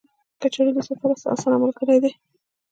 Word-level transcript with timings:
کچالو 0.41 0.71
د 0.75 0.79
سفر 0.87 1.09
اسانه 1.13 1.57
ملګری 1.63 1.97
دی 2.03 2.11